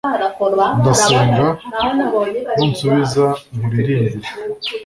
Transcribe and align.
ndasenga 0.79 1.47
nunsubiza 2.55 3.25
nkuririmbire 3.55 4.27